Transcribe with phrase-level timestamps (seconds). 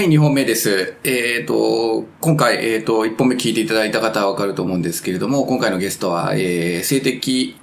[0.00, 0.94] はい、2本目です。
[1.04, 7.60] えっ、と、今回、えっ、と、1本目聞いていただいた方はわかると思うんですけれども、今回のゲストは、えー、性的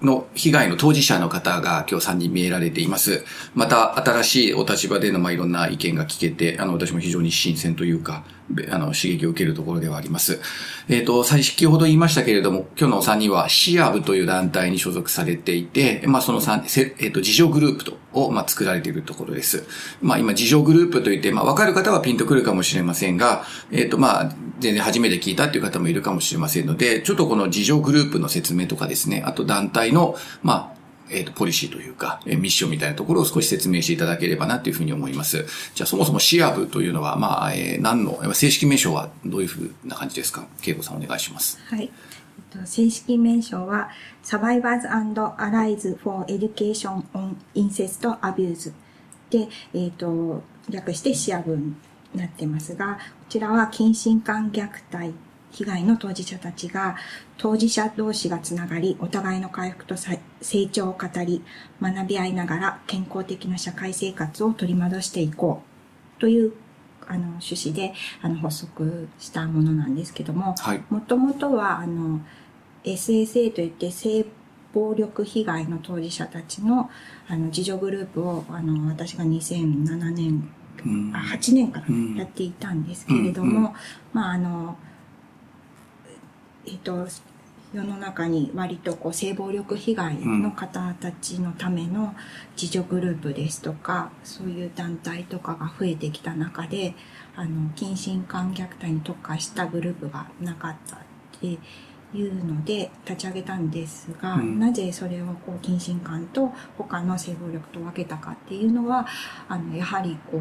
[0.00, 3.24] の被害の当事者の方が今日3人見えられています。
[3.56, 8.22] また、新しいお立場での、まあ、いろんな意見が聞けて、あの、私も非常に新鮮というか、
[8.70, 10.40] あの、刺激を受けるところではあります。
[10.88, 19.66] えっ、と、先ほど言いましたけれども、今日のお3人はシアブという団体に所属されていて、まあ、その3、えっ、と、自助グループと、を、まあ、作られているところです。
[20.00, 30.77] まあ、今、自助グループといって、まあ、わかる方はピンとくるかもしれませんが、えっ、と、まあ、全然初めて聞いたっていう方もいるかもしれませんので、ちょっとこの自助グループの説明とかですね、あと団体の、まあ、
[31.10, 35.46] えっ、と、ポリシーというか、えーミッションみたいなところを少し説明していただければなというふうに思います。
[35.74, 40.46] じゃあ、そもそもシアブというのは、まあ、えー何の、正式名称はどういうふうな感じですか？
[40.66, 41.58] 恵子さんお願いします。
[41.66, 41.90] はい。
[42.64, 43.90] 正式名称は
[44.24, 48.72] Survivors and Allies for Education on Incest Abuse
[49.28, 51.74] で、えっと、略してシアブに
[52.14, 55.12] なってますが、こちらは近親間虐待
[55.52, 56.96] 被害の当事者たちが
[57.36, 61.42] 当事者同士がつながり、お互いの回復とさ成長を語り、
[61.80, 65.62] 学び合いながら健康的な社会生活を取り戻していこ
[66.16, 66.20] う。
[66.20, 66.52] という
[67.06, 70.82] あの趣旨であの発足したものなんですけども、はい。
[70.90, 72.20] もともとは、あの、
[72.84, 74.26] SSA といって性
[74.74, 76.90] 暴力被害の当事者たちの、
[77.28, 80.50] あの、自助グループを、あの、私が2007年、
[80.84, 81.12] うん。
[81.14, 82.14] あ8年からうん。
[82.14, 83.70] やっていたんですけれども、うんう
[84.12, 84.76] まあ、あの、
[86.70, 87.06] えっと、
[87.72, 92.14] 世の中に割とこう性暴力被害の方たちのための
[92.60, 96.94] 自助グループですとか、そういう団体とかが増えてきた中で、
[97.36, 100.98] あの、近親間虐待に特化したグループがなかったっ
[101.40, 101.46] て
[102.16, 104.58] いうので立ち上げたんですが、うん。
[104.58, 109.06] なぜそれをこう近親間と他の性暴力と分けたかっていうのは、
[109.48, 110.40] あの、やはりこう、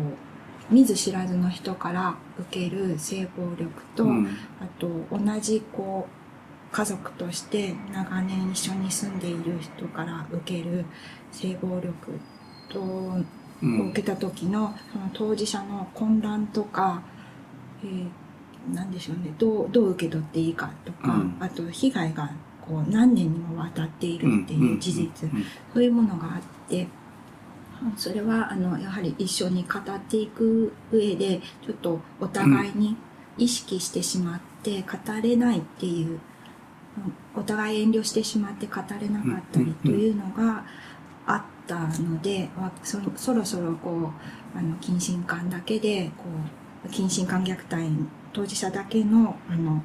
[0.70, 4.28] 見ず知らずの人から受ける性暴力と、うん。
[4.60, 6.08] あと同じこ
[6.72, 10.86] う家族として長年一緒に住んでいる人から受ける
[11.32, 11.94] 性暴力
[12.70, 13.24] とを
[13.62, 13.90] うん。
[13.90, 17.02] 受けた時のその当事者の混乱とか、
[17.84, 18.10] えー
[18.74, 19.34] なんでしょうね。
[19.38, 21.38] どうどう受け取っていいかとか、うん。
[21.40, 22.30] あと被害が
[22.62, 25.46] こう何年にもわたっているっていう事実、うん。
[25.74, 26.88] そういうものがあって、
[27.96, 32.96] それはあのやはり一緒に語っていく上で、ちょっとお互いに
[33.38, 36.20] 意識してしまって語れないっていう、
[37.36, 40.66] お互い遠慮してしまって語れなかったりというのが
[41.26, 44.12] あったので、わそそろそろこ
[44.56, 46.24] う、あの、近親間だけで、こ
[46.86, 47.92] う、近親間虐待
[48.34, 49.84] 当事者だけの、あの、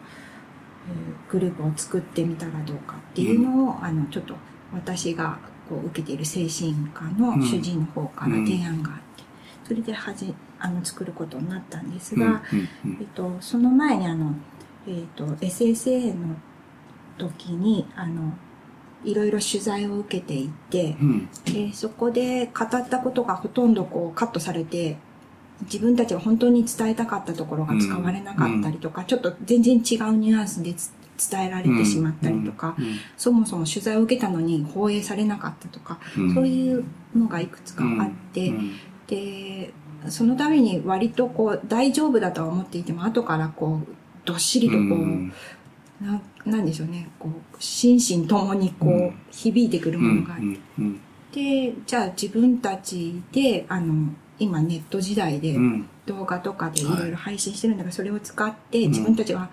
[0.88, 4.34] えーグループを作ってみたらどうかっていうのを、あの、ちょっと
[4.72, 5.38] 私が
[5.72, 9.24] こう受けている精神科の主治医の方から提案があって、
[9.64, 14.34] それではじ、あの、作ることになったんですが、うんうんえっと、その前にあの、
[14.86, 16.36] えっと、SSA の
[17.16, 18.34] 時に、あの、
[19.02, 21.28] いろいろ取材を受けていて、うん。
[21.46, 24.98] でそこで語ったことがほとんどこうカットされて、
[25.62, 30.92] 自分たちが本当に伝えたかったところが使われなかったりとか、ちょっと全然違うニュアンスでつ
[31.30, 36.34] 伝えられてしまったりとか、うんそもそも取材を受けたのに放映されなかったとか、うん。
[36.34, 36.84] そういう
[37.16, 38.72] のがいくつかあって、うん
[39.06, 39.72] で、
[40.08, 43.86] そのために割とこう大丈夫だとは思っていても、後からこう、
[44.24, 45.32] どっしりとこう、うん。
[46.00, 49.14] ななんでしょうね、こう、心身ともにこう、うん。
[49.30, 50.40] 響いてくるものがあっ
[51.32, 54.08] て、で、じゃあ自分たちで、あの、
[54.38, 55.88] 今ネット時代でうん。
[56.04, 58.90] 動画とかでいろいろ配信してるんだから、それを使ってうん。
[58.90, 59.50] 自分たちは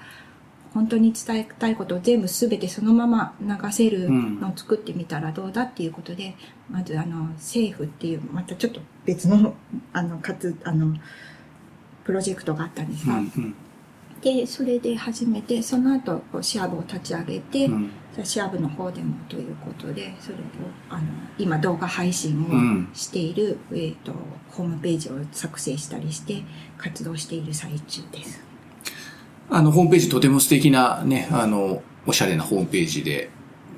[0.73, 6.35] 本当に伝えたいことを全部すべてそのまま流せるのを作ってみたらどうだっていうことで、
[6.69, 9.55] まずあの、政府っていう、またちょっと別の、
[9.93, 10.95] あの、かつ、あの、
[12.03, 13.55] プロジェクトがあったんですが、うん
[14.21, 17.91] で、それで始めて、その後、シアブを立ち上げて、うん。
[18.23, 20.39] シアブの方でもということで、それを、
[20.89, 21.03] あの、
[21.37, 22.89] 今動画配信うん。
[22.91, 24.11] をしている、えっ、と、
[24.51, 26.43] ホームページを作成したりして、
[26.77, 28.48] 活動している最中です。
[29.49, 33.29] あの、ホームページとても素敵なね、あの、おしゃれなホームページで、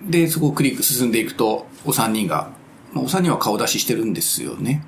[0.10, 2.52] で、そこをクリック進んでいくと、お三人が、
[2.94, 4.84] まあお三人は顔出ししてるんですよね。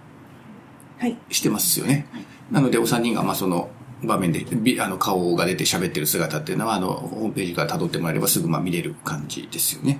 [0.97, 1.17] はい。
[1.29, 2.07] してますよね。
[2.51, 3.69] なので、お三人が、まあ、その、
[4.03, 9.99] 場面で、びあの、顔が出て喋ってる姿っていうのは、あの、ホームページから辿ってもらえればすぐ、まあ、見れる感じですよね。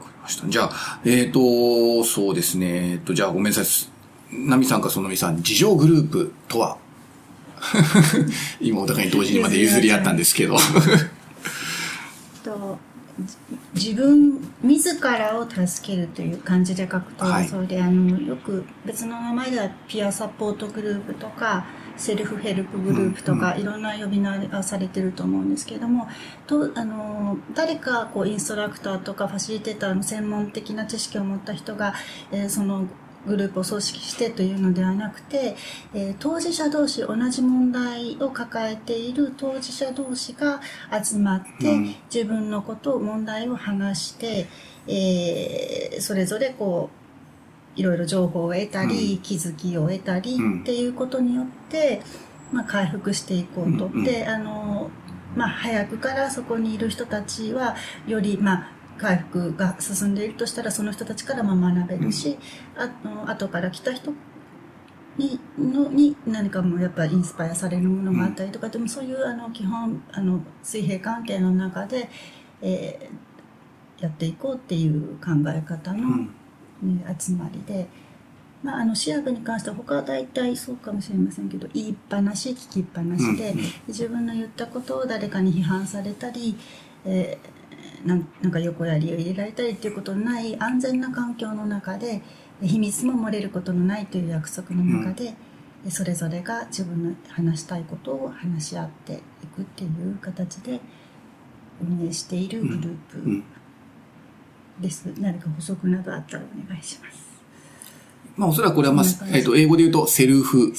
[0.00, 0.48] わかりました。
[0.48, 2.92] じゃあ、えっ、と、そうですね。
[2.92, 3.92] えっ、と、じゃあ、ごめんなさい。
[4.32, 6.78] ナミさんかそのみさん、自助グループとは
[8.60, 10.56] 今、お互いに同時にまで譲り合ったんですけど。
[12.44, 12.78] と
[13.74, 21.66] じ自分自らを助けるという感じで書くと、はいそれであのよく別の名前ではピアサポートグループとか
[21.96, 26.08] セルフヘルプグループとか、いろんな呼び名がされてると思うんですけれども
[26.46, 31.94] とあの誰かこうインストラクターとかファシリテーターの専門的な知識を持った人が、
[32.32, 32.86] えーその
[33.26, 35.56] グループを組織してというのではなくて、
[35.94, 40.60] えー当事者同士同じ問題を抱えている当事者同士が
[41.02, 41.94] 集まって、うん。
[42.12, 44.46] 自分のこと問題を話して、
[44.86, 46.90] えーそれぞれこ
[47.76, 49.22] ういろいろ情報を得たり、うん。
[49.22, 50.60] 気づきを得たりうん。
[50.60, 52.02] っていうことによって、
[52.52, 53.86] まあ、回復していこうと。
[53.86, 54.04] うんうん。
[54.04, 54.90] であの
[55.34, 57.74] まあ、早くからそこにいる人たちは
[58.06, 58.72] より、まあ、
[59.02, 62.38] 回復が進んでいるとしたらその人たちからまあ学べるし、
[62.76, 64.12] あの後から来た人
[65.18, 72.08] にのに何かもやっぱりインスパイアされるものがあったりとか、でもそういうあの基本あの水平関係の中で、
[72.62, 73.32] えー
[74.02, 76.08] やっていこうっていう考え方の、
[76.82, 76.96] うん。
[76.96, 77.86] ね集まりで、
[78.60, 83.64] まあ、あの視野部に関しては他は大体そうかもしれませんけど言いっぱなし聞きっぱなしで、うんうん。
[83.86, 86.56] 自分の言ったことを誰かに批判されたり、
[87.04, 87.61] えー
[88.04, 92.22] なんなんか横やりを入れられたりっていうことのない安全な環境の中で
[92.60, 95.34] 秘密も漏れることのないという約束の中で、
[95.88, 99.16] それぞれが自分の話したいことを話し合ってい
[99.46, 100.80] くっていう形で
[101.80, 103.44] 運営しているグルーうプん。
[104.80, 107.32] です、何か補足などあったらお願いします。
[108.36, 110.72] まあおそらくこれはまあえっと、英語で言うとセルフ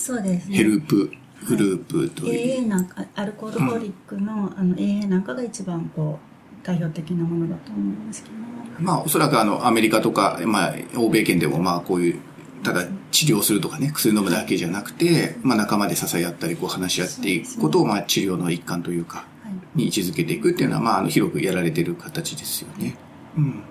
[0.50, 1.12] ヘルプ
[1.48, 2.64] グループという。
[2.64, 6.33] AA なんかアルコールホリックの,、あの AA なんかが一番こう
[6.64, 8.36] 代表的なものだと思いますけど
[8.80, 12.20] まあ、おそらくあの、アメリカとか、まあ、欧米圏でも、まあ、こういう、
[12.64, 19.34] ただ治療するとかね、薬飲むだけじゃなくて、まあ、仲間で支え合ったり、こう話し合っていくことを、まあ、治療の一環というか、はい
[19.76, 22.96] に位置づけていくっていうのは、まあ、あの、広くやられている形ですよね。
[23.38, 23.64] うん。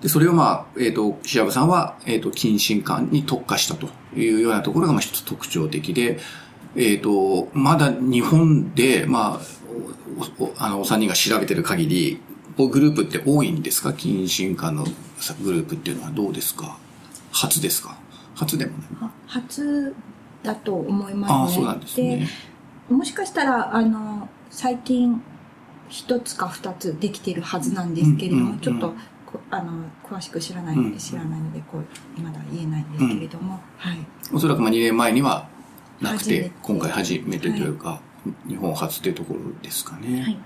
[0.00, 6.18] で、それをまあ、えっ、と、シアブさんは、えっ、と、近親感に特化したというようなところが、まあ、一つ特徴的で、
[6.76, 9.40] えっ、と、まだ日本で、まあ、
[10.58, 12.20] あの、お三人が調べてる限り、
[12.56, 13.92] こうグループって多いんですか？
[13.92, 14.86] 近親感の
[15.16, 16.78] さグループっていうのはどうですか？
[17.32, 17.96] 初ですか？
[18.36, 18.88] 初でもない。
[19.02, 19.94] あ初
[20.42, 21.38] だと思いますね。
[21.40, 22.28] ああ、そうなんですね。
[22.88, 25.22] でもしかしたら、あの、最近、
[25.88, 28.94] 一つか二つできてるはずなんですけれども、ちょっと、
[29.26, 33.98] こあの、詳しく知らないので、うん知らないので、こう、まだ言えないんですけれども、はい。
[34.32, 35.48] おそらくまあ2年前には
[36.00, 38.00] なくて今回初めてというか、
[38.48, 40.22] 日本初というところですかね。
[40.22, 40.38] はい。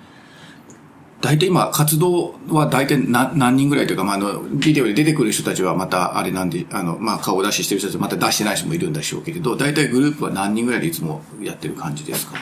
[1.21, 12.37] 大体今、活動は大体何何人ぐらいというか、まあ、あの、ビデオで出てくる人たちはまたあれなんで、あの、まあ、顔を出ししてる人たちはまた出してない人もいるんでしょうけれど、大体グループは何人ぐらいでいつもやってる感じですか？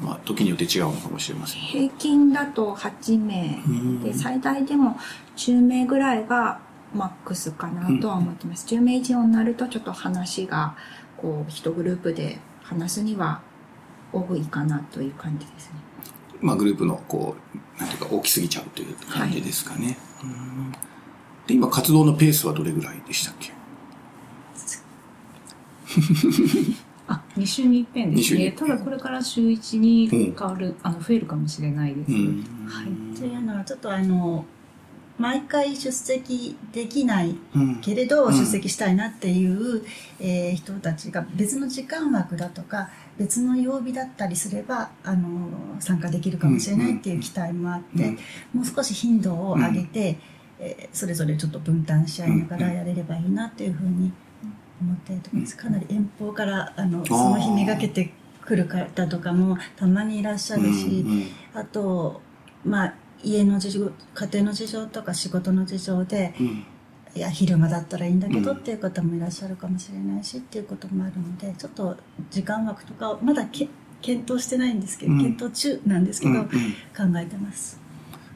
[0.00, 1.60] まあ、時によって違うのかもしれません。
[1.60, 4.96] 平均だと8名うんで、最大でも
[5.36, 6.60] 10名ぐらいが
[6.94, 8.66] マックスかなとは思ってます。
[8.72, 10.76] 10名以上になるとちょっと話が、
[11.16, 13.40] こう、一グループで話すには
[14.14, 15.74] 多いかなという感じですね。
[16.40, 19.96] まあ、グループの、こう、なんていうか、大きすぎちゃうという感じですかね。
[20.22, 20.72] うん
[21.46, 23.52] で、今、活動のペースはどれぐらいでしたっけ？
[27.06, 28.52] あ、2週に一遍ですね。
[28.52, 32.12] ただこれから週1に変わる、あの、増えるかもしれないです。
[32.12, 32.44] うん。
[32.66, 33.18] はい。
[33.18, 34.46] というのはちょっとあの
[35.18, 37.80] 毎回出席できないうん。
[37.82, 39.84] けれどうん出席したいなっていう、
[40.18, 42.88] えー人たちが別の時間枠だとか
[43.18, 45.48] 別の曜日だったりすればあの
[45.80, 48.18] 参加できるかもしれないっていう期待もあって、うん
[48.52, 50.18] もう少し頻度を上げて、
[50.58, 54.12] えーそれぞれちょっと分担し合いながらやれればいいなっていうふうに
[54.80, 55.56] 思っているところです。
[55.56, 58.12] かなり遠方からあのその日めがけて
[58.44, 61.26] くる方とかもたまにいらっしゃるし、うん。
[61.54, 62.20] あと、
[62.64, 66.66] まあ、家の事情、家庭の事情とか仕事の事情で、うん
[67.14, 68.56] いや、昼間だったらいいんだけどうん。
[68.56, 71.96] っていう方もいらっしゃるかもしれないしっていうこともあるので、ちょっと
[72.30, 73.68] 時間枠とかをまだけ
[74.02, 75.18] 検討してないんですけど、うん。
[75.20, 76.48] 検討中なんですけど、うんうん。
[76.48, 77.78] 考えてます。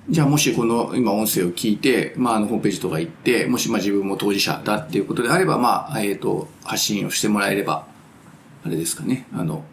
[0.09, 7.87] じゃあもしこの今音声を聞いて、まああのホームページとか行って、もしまあ自分も当事者だっていうことであれば、まあ、えっ、と、発信をしてもらえれば、
[8.65, 9.65] あれですかね、あの、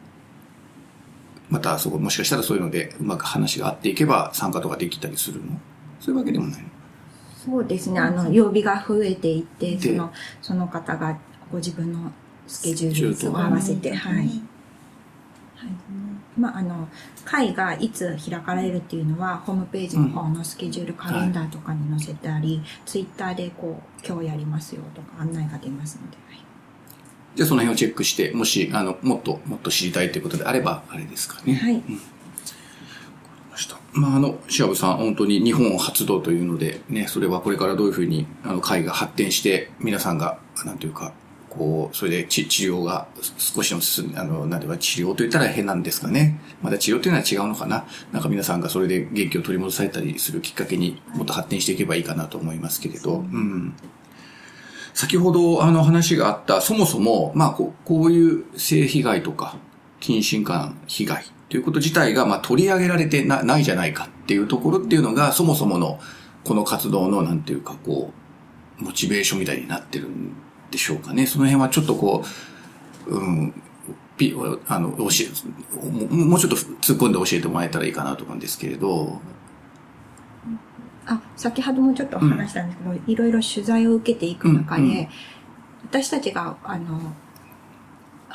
[1.50, 5.60] またそこもしかしたらそういうのでうまく話が合っていけば参加とかできたりするの。
[6.00, 6.68] そういうわけでもないの
[7.46, 8.00] そうですね。
[8.00, 11.18] あの、曜日が増えていって、でその、その方が
[11.52, 12.12] ご自分の
[12.48, 14.16] スケジュールと合わせて、はい。
[14.16, 14.26] はい。
[14.26, 14.36] はい
[16.38, 16.90] まあ、あの、
[17.24, 26.46] 会がいつ開かれるっていうのは、ホームページの方のスケジュール、カレンダーとかに載せたり、ツイッターでこう、今日やりますよとか案内が出ますので、はい
[27.36, 31.54] じゃあその辺をチェックして、もし、あの、もっともっと知りたいということであれば、あれですかね。
[31.56, 31.84] はい。
[33.96, 41.14] まあ、あの、シアブさん、本当に日本発動というので、ね、それはこれからどういうふうに、あの、会が発展して、皆さんが、なんていうか、
[41.50, 46.40] こう、それで治治療が少しでも進んあの、なんていうか、治療と言ったら変なんですかね。
[46.62, 47.86] まだ治療というのは違うのかな。
[48.12, 53.20] なんか皆さんがそれで元気を取り戻されたりするきっかけにもっと発展していけばいいかなと思いますけれど。
[53.20, 53.74] うん。
[54.94, 59.56] 先ほどあの話があった、そもそも、まあこう、こういう性被害とか、
[60.00, 66.00] 近親間被害ということ自体が、まあ取り上げられてなないじゃないかっていうところっていうのが、そもそもの、
[66.44, 68.12] この活動の、なんていうか、こ
[68.80, 70.34] う、モチベーションみたいになってるん
[70.72, 71.26] でしょうかね。
[71.26, 72.24] その辺はちょっとこ
[73.08, 73.54] う、うん、
[74.18, 74.36] ピ
[74.68, 79.20] あの、教え、ももうちょっと突っ込んで教えてもらえたらいいかなと思うんですけれど。
[81.08, 85.08] あ先ほどもちょっと話したんですけど、いろいろ取材を受けていく中で、うんうん
[85.88, 87.14] 私たちがあの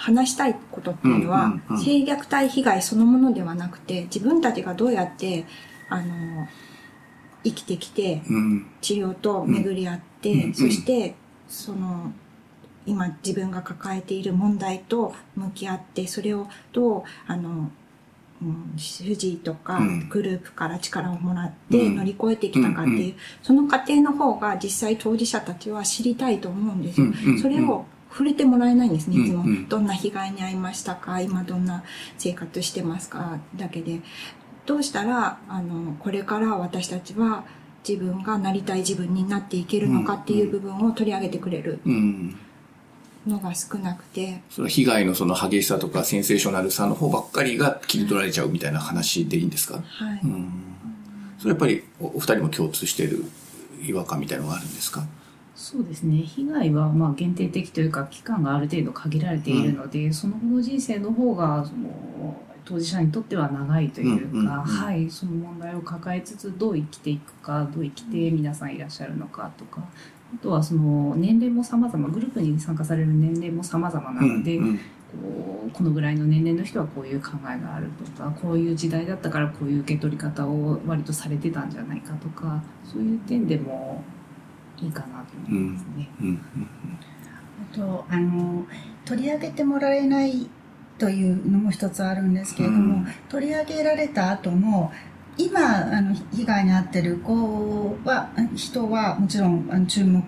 [0.00, 1.52] 話したいことっていうのは、
[1.85, 5.45] 性虐待被害そのものではなくて自分たちがどうやって
[5.90, 6.49] あの
[7.45, 11.14] 生きてきてうん、治療と巡り合って、そして
[11.49, 12.12] その
[12.87, 17.71] 今自分が抱えている問題と向き合ってそれをどうあの、
[18.42, 20.09] うん、主治医とかうん。
[20.09, 21.97] グループから力をもらってうん。
[21.97, 27.09] 乗り越えてきたかっていう、その過程の方が実際当事者たちは知りたいと思うんですよ。
[27.42, 29.43] それを触れてもらえないんですね、いつも。
[29.43, 31.21] うんうんどんな被害に遭いましたか？
[31.21, 31.85] 今どんな
[32.19, 33.38] 生活してますか？
[33.57, 34.00] だけで。
[34.67, 37.45] どうしたら、あの、これから私たちは
[37.88, 42.37] 自分がなりたい自分になっていけるのかっていう部分を取り上げてくれるうん。
[43.26, 49.83] のが少なくて、その被害のその激しさとかセンセーショナルさの方ばっかりが切り取られちゃうみたいな話でいいんですか？
[49.87, 50.21] はい。
[50.25, 50.52] うん。
[51.38, 53.25] それやっぱりおお二人も共通している
[53.83, 55.05] 違和感みたいなのがあるんですか？
[55.61, 56.23] そうですね。
[56.23, 64.49] 被害はまあ限定的というか期間がある程度限られているので、その後の人生の方がその当事者にとっては長いというか、うんうんうん。
[64.49, 69.83] はい、その問題を抱えつつどう生きていくかどう生きて皆さんいらっしゃるのかとか
[70.35, 74.79] あとはその年齢も様々グループに参加される年齢も様々なので、うんうん。
[74.79, 74.83] こ
[75.67, 84.02] うこのぐらいの年齢の人はこういう考えがあるとかこういう時代だったからこういう受け取り方を割とされてたんじゃないかとかそういう点でも
[84.82, 86.08] いいかなと思いますね。
[86.20, 86.40] うん
[87.72, 88.64] あとあの
[89.04, 90.49] 取り上げてもらえない
[90.99, 93.06] というのも一つあるんですけれども、うん。
[93.28, 94.92] 取り上げられた後も
[95.37, 100.22] 今あの被害に遭ってる子は人はもちろんあの注目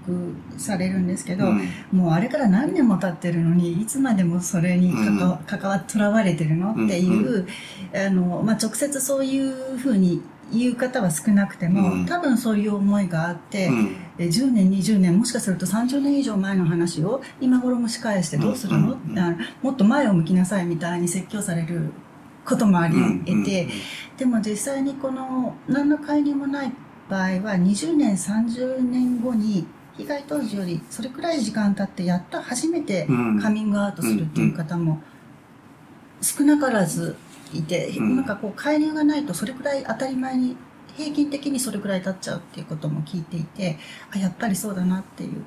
[0.57, 1.69] されるんですけど、うん。
[1.93, 6.73] もうあれから何年も経ってるのにいつまでもそれに関わ,、関わとらわれてるの？
[6.73, 7.47] っていう、
[7.95, 12.07] あのまあ、直接そういうふうに言う方は少なくても、うん。
[12.07, 13.97] 多分そういう思いがあって、うん。
[14.17, 19.13] で10年20年もしかすると30年以上前の話を今頃蒸し返してどうするの、うん。
[19.13, 19.19] うん。
[19.19, 21.93] あもっと前を向きなさいみたいに説教される
[22.45, 22.95] こともあり
[23.25, 23.69] 得て、
[24.17, 26.73] でも実際にこの何の介入もない
[27.09, 29.67] 場合は20年30年後に
[29.97, 33.41] 被害当時よりそれくらい時間経ってやっと初めてうん。
[33.41, 35.01] カミングアウトするっていう方も
[36.21, 37.17] 少なからず
[37.59, 38.17] いて、うん。
[38.17, 40.57] なんかこう介入がないとそれくらい当たり前に
[40.97, 43.79] 平均的にそれくらい経っちゃうっていうことも聞いていて
[44.15, 45.45] あやっぱりそうだなっていう。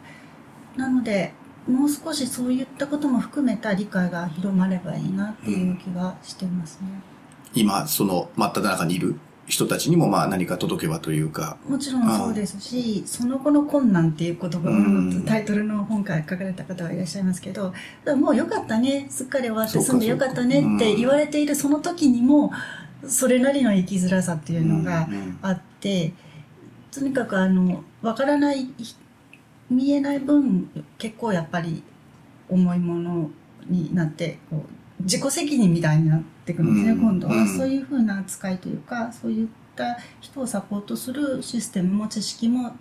[0.75, 1.33] なので
[1.67, 6.87] もう少しそういったことも含めた理解が広まればいいなっていう気がしてますね。
[7.55, 9.15] 今、その真っ只中にいる
[9.47, 15.23] 人たちにもまあ何か届けばというか、もちろんそうですし、その後の困難っていう言葉うん。
[15.25, 17.73] タイトルの本から書かれた方はいらっしゃいますけど、
[18.17, 22.51] もうよかったね、すっかり終わってそうか住んでよかったねって言われているその時にも、
[23.07, 26.13] それなりの生きづらさっていうのがうんあって、
[26.91, 28.67] とにかくあの、わからない、
[29.69, 31.83] 見えない分、結構やっぱり
[32.49, 33.29] 重いもの
[33.67, 34.65] になって、こ
[34.99, 37.35] う自己責任みたいになってくるんですね、うん今度は。
[37.35, 42.75] うんそういうふうな扱いというか、そういった人をサポートするシステムも知識も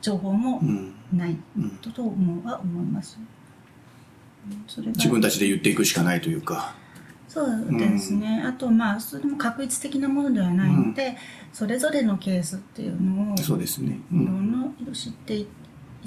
[0.00, 3.18] 情報もうんないうんとと思うは思います。
[4.68, 6.74] それが自分たちで言っていくしかないというか。
[7.28, 11.18] そうですね、あとまあそれも確率的なものではないので、
[11.52, 13.98] それぞれのケースっていうのをそうですね。
[14.10, 15.46] ういろんんな色知ってい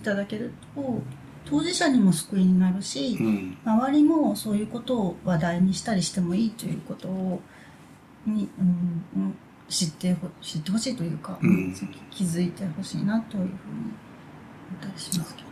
[0.02, 1.02] ただけると
[1.50, 7.42] 当事者にも救いになるし、うん周りもそういうことを話題にしたりしてもいいということを
[8.26, 9.36] に、うんうん
[9.70, 11.76] 知ってほ知ってほしいというか、うん
[12.10, 13.52] 気づいてほしいなというふうに
[14.72, 15.50] 思ったりしますけど。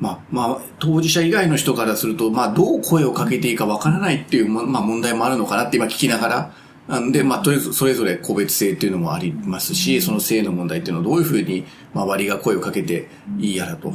[0.00, 6.52] まあ、まあ、当事者以外の人からすると、まあ、どう声をかけていいかわからないっていうも、まあ、問題もあるのかなって今聞きながら、
[6.88, 13.08] なんで、まあ、とりあえずそれぞれ個別性っていうのもありますし、その性の問題っていうのをどういうふうに周りが声をかけて
[13.38, 13.92] いいやらと。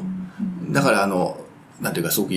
[0.70, 1.38] だから、あの、
[1.82, 2.34] なんていうか、すごく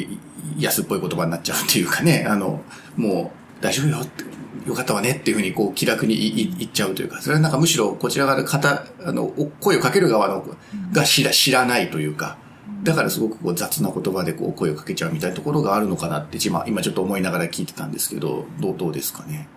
[0.58, 2.62] 安っぽい言葉になっちゃうっていうかね、 あの、
[2.96, 4.24] もう、大丈夫よって、
[4.68, 10.44] よかったわねっていうふうに、こう、気楽に言っちゃうというか、それはなんかむしろ、こちら側で方、あの、お声をかける側の、
[10.92, 12.36] が知ら知らないというか、
[12.82, 19.48] だからすごくこう雑な言葉でこう声をかけちゃうみたいなところがあるのかなって今今ちょっと思いながら聞いてたんですけどどうどうですかね？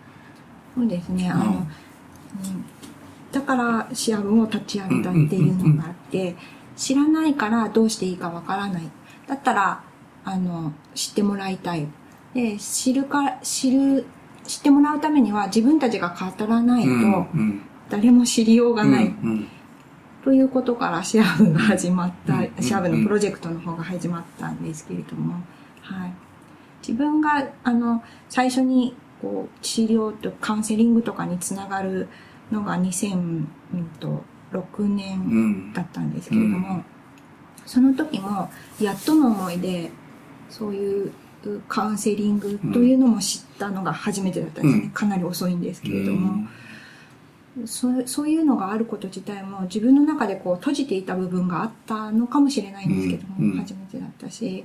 [0.76, 1.50] そうですねあの、うん。
[1.50, 1.66] うん
[3.32, 6.36] だからシアブを立ち上げたっていうのがあって、
[6.76, 8.84] 知らないからどうしていいかわからない。
[9.28, 9.84] だったら
[10.24, 11.88] あの知ってもらいたい。
[12.34, 14.06] で知るか知る
[14.44, 16.94] 知ってもらうためには自分たちが語らないとう
[17.38, 19.48] ん誰も知りようがない、うん
[20.24, 25.42] ということからシアブが始まった、うんシアブのプロジェクトの方が始まったんですけれども、
[25.82, 26.14] はい。
[26.88, 32.08] 自分が、あの、最初に、こう、治療とカウンセリングとかにつながる
[32.52, 33.46] のが2006
[34.04, 34.22] う
[34.80, 35.74] 年ん。
[35.74, 36.84] だったんですけれども、
[37.66, 39.92] その時も、やっとの思いで、
[40.50, 41.12] そういう
[41.68, 44.84] カウンセリングというのも知ったのが初めてだったんですね。
[44.84, 44.90] うん。
[44.92, 46.32] かなり遅いんですけれどうも。
[46.34, 46.50] ん。
[47.66, 53.52] そうそういうのがあること自体も自分の中でこう閉じていた部分があったのかもしれないんですけども、うん。
[53.52, 53.58] うん。
[53.58, 54.64] 初めてだったし。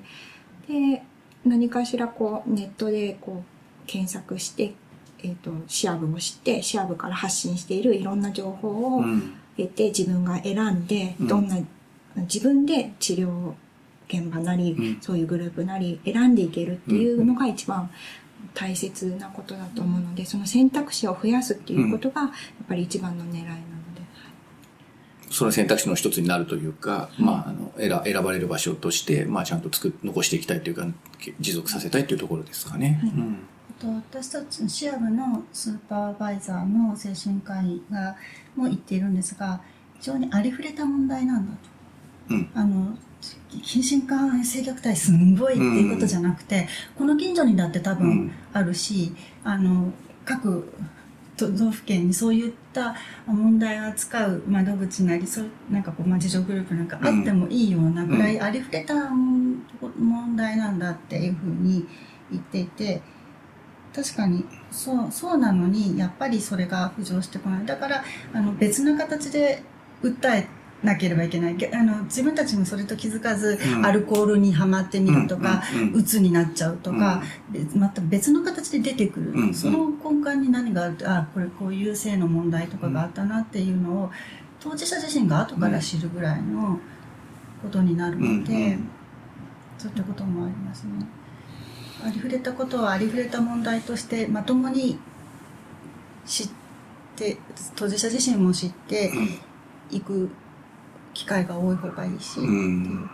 [0.68, 1.02] で
[1.44, 4.74] 何かしらこうネットでこう検索して、
[5.20, 11.26] えー、とシアブを知ってシアブから発信しているいろんな情報をうん得て自分が選んでうん。
[11.26, 11.56] どんな、
[12.16, 13.54] 自分で治療
[14.08, 14.98] 現場なり、うん。
[15.00, 17.90] そういうグループなり選んでいけるっていうのが一番
[18.54, 22.30] 大切なことだと思うのでその選択肢を増やすっていうことがやっ
[22.68, 23.56] ぱり一番の狙いなので。
[25.30, 27.72] その選択肢の一つになるというか、まあ、あの
[28.04, 30.86] 選選ばれる場所として、まあ、ちゃんと作っ残していきたいというか
[31.40, 33.00] 持続させたいというところですかね。
[33.02, 33.10] はい。
[33.10, 33.22] うん。
[33.24, 38.16] あと私たちシアブのスーパーバイザーの精神科医が
[38.54, 39.60] も言っているんですが
[39.98, 42.34] 非常にありふれた問題なんだと。
[42.34, 42.50] うん。
[42.54, 42.96] あの
[43.62, 48.32] 近親感性虐待すんごいっていうことじゃなくて、この近所にだって多分うん。
[48.52, 49.92] あるし、あの
[50.24, 50.72] 各
[51.36, 52.94] 都道府県にそういった
[53.26, 59.62] 問題を扱う窓口なりそうなんかこう、まあ、自助グループなんかあってもいいようなぐらいありふれた問
[59.98, 61.86] 問題なんだっていうふうに
[62.30, 63.02] 言っていて
[63.96, 64.44] 確かに。
[64.70, 67.64] そうそうなのにやっぱりそれが浮上してこない。
[67.64, 69.62] だからあの別な形で
[70.02, 70.46] 訴え
[70.82, 71.56] なければいけない。
[71.56, 73.86] げあの自分たちもそれと気づかず、うん。
[73.86, 79.54] アルコールにはまってみるとか、うんうんうつになっちゃうとか、でまた別の形で出てくる、うんうん。
[79.54, 84.10] その根幹に何があるとあこれこういう性の問題とかがあったなっていうのを
[84.60, 86.78] 当事者自身が後から知るぐらいの
[87.62, 88.88] ことになるので、うんうん。
[89.78, 90.92] そういったこともありますね。
[92.04, 94.98] ありふれたことはありふれた問題としてまともに
[96.26, 96.48] 知っ
[97.16, 97.38] て
[97.74, 99.12] 当事者自身も知って
[99.90, 100.30] いく
[101.14, 103.10] 機会が多い方がいいし、うん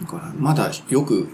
[0.00, 1.28] だからまだよく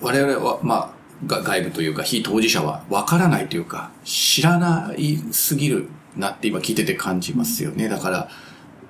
[0.00, 7.88] 我々は、まあ、が外部というか非当事者はわからないというか知らないすぎるなって今聞いてて感じますよね。
[7.88, 8.28] だから、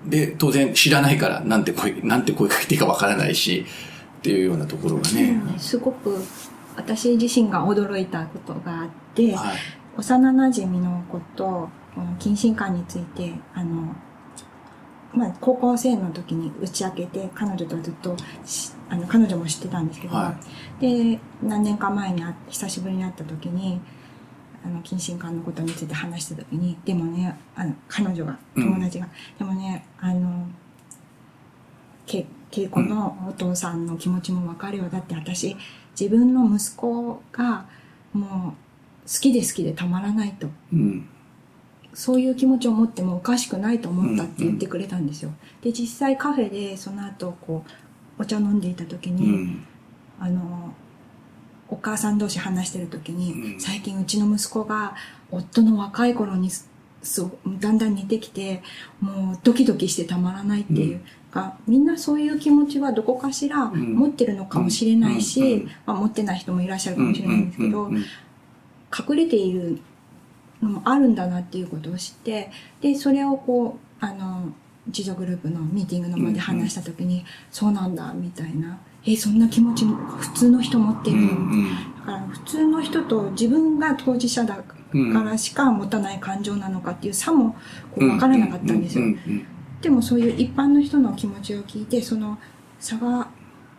[0.06, 3.64] で、当然知らないからなんて声、なんて声かけていいかわからないし
[4.18, 5.40] っていうようなところがね。
[5.58, 6.18] すごく
[6.76, 9.56] 私自身が驚いたことがあって、はい。
[9.96, 13.94] 幼馴染の子とこの近親感についてあの、
[15.12, 20.34] まあ、高校生の時に打ち明けて彼女とはずっとしあの彼女も知ってたんですけど、は
[20.80, 23.80] で何年か前にあ久しぶりに会った時に
[24.64, 28.64] あの近親感のことについて話した時にでもねあの彼女がうん。
[28.64, 29.08] 友達が、
[29.38, 30.48] でもねあの
[32.06, 34.88] け恵子のお父さんの気持ちも分かるよ。
[34.90, 35.56] だって私
[35.98, 37.66] 自分の息子が
[38.12, 38.54] も
[39.06, 41.08] う好きで好きでたまらないとうん。
[41.94, 45.30] そういう気持ちを持ってもおかしくないと思ったって言ってくれたんですよ。
[45.62, 47.64] で、実際カフェでその後、こ
[48.18, 49.64] う、お茶を飲んでいた時うに、ん。
[50.18, 50.74] あの、
[51.68, 54.94] お母さん同士話してる時に、うん最近うちの息子が
[55.30, 56.68] 夫の若い頃にす
[57.02, 57.30] そう
[57.60, 58.62] だんだん似てきて、
[59.00, 61.00] もうドキドキしてたまらないっていう
[61.34, 63.74] か、みんなそういう気持ちはどこかしらん。
[63.74, 65.60] 持ってるのかもしれないし、うん。
[65.62, 65.66] うん。
[65.86, 67.88] まあ、持ってない人もいらっしゃるかもしれないんですけど、うん。
[67.88, 67.96] うん。
[67.96, 68.04] うん。
[68.96, 69.80] 隠れている
[70.62, 74.52] のもあるんだなっていうことを知ってでそれをこうあの
[74.86, 78.78] 自助グループのミーティングの場で話した時に、そうなんだみたいな。
[79.06, 81.28] えそんな気持ち普通の人持ってるの、
[82.00, 84.62] だから普通の人と自分が当事者だか
[85.24, 87.52] らしか持たない感情なのかっていう差も
[87.94, 89.46] こう分からなかったんですよ、ううん
[89.84, 92.38] でもそういう一般の人の気持ちを聞いてその
[92.80, 93.28] 差が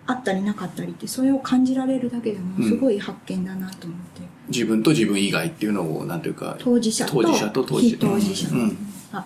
[0.05, 8.77] あったりなかったりってそれを感じられるだけでもすごい発見だなと思って、自分と自分以外っていうのを、なんていうか、当事者と当事者と当事非当事者、うん。
[9.13, 9.25] あ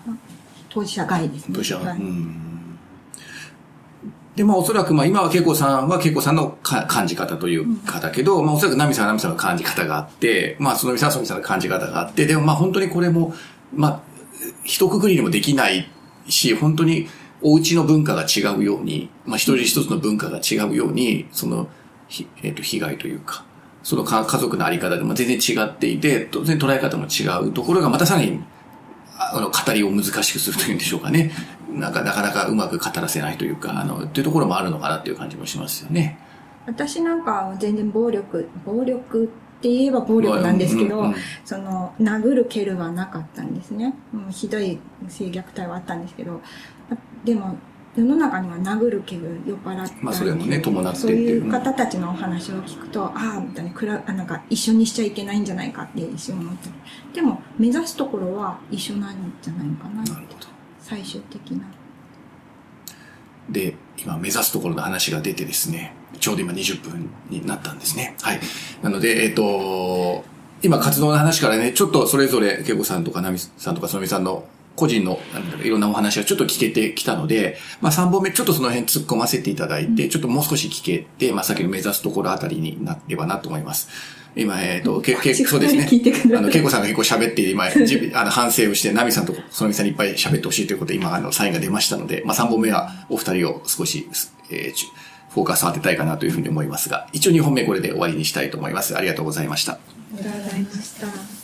[0.70, 1.54] 当事者外ですね。
[1.54, 1.98] 当事者はい。
[1.98, 2.78] うん。
[4.36, 13.34] で、まあおそらく、まあ今は恵子さんは恵子さんのか感じ方というかだけど、まあおそらくナミさんはナミさんの感じ方があって、まあそのみさんはそのみさんの感じ方があって、でもまあ本当にこれも、
[13.74, 14.00] まあ、
[14.64, 15.90] 一括りにもできない
[16.30, 17.08] し、本当に
[17.42, 21.68] お家の文化が違うように、まあ、一人一つの文化が違うように、その、
[22.42, 23.44] えっ、と、被害というか、
[23.82, 28.42] その家族のあり方でも全然違っていて、当然捉え方も違うところがまたさらに、
[29.16, 31.32] あの、語りを難しくするというんでしょうかね。
[31.72, 36.18] なんか、なかなかうまく語らせないというか、あの、っていうところもあるのかなっていう感じもしますよね。
[36.66, 43.94] 私なんか全然暴力、暴力って言えば暴力なんですけど、うんうんその、殴る蹴るはなかったんですね。
[44.10, 46.40] もうひどい性虐待はあったんですけど、
[46.90, 47.56] あでも、
[47.94, 56.72] 世の中には殴る蹴る酔っ払っまあそれもね伴ってってそういう方たちのお話を聞くと、ああ、みたいなくら、あなんか一緒にしちゃいけないんじゃないかって一瞬思ったり。
[57.12, 60.02] でも、目指すところは一緒なんじゃないかな。
[60.02, 60.46] なるほど。
[60.78, 61.66] 最終的な。
[63.50, 68.14] で、今目指すところの話が出てですね、ちょうど今20分になったんですね。
[68.20, 68.40] はい。
[68.82, 70.24] なので、えっ、と、
[70.62, 74.44] 今活動の話からね、ちょっとそれぞれ、けいこさんとかなみさんとかそのみさんの
[74.76, 75.18] 個人の
[75.62, 83.88] いろんなお話がちょっと聞けてきたので、まあ3本目ちょっとその辺突っ込ませていただいて、ちょっともう少し聞けて、まあ先の目指すところあたりになればなと思います。
[84.36, 85.88] 今、えっ、と、け、け、そうですね
[86.36, 94.08] あの、けいこさんが結構喋って、今、じあの、反省をして、ナミさんとそのみさんにいっぱい喋ってほしいということで、今、あの、サインが出ましたので、まあ3本目はお二人を少し、
[94.50, 98.96] えーフォーカス当てたいかなというふうに思いますが、一応2本目これで終わりにしたいと思います。
[98.96, 99.74] ありがとうございました。
[99.74, 99.78] あ
[100.12, 101.39] りがとうございました。